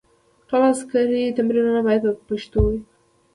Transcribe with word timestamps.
ټول 0.47 0.61
عسکري 0.73 1.23
تمرینونه 1.37 1.81
باید 1.87 2.01
په 2.05 2.13
پښتو 2.29 2.59
وي. 2.67 2.79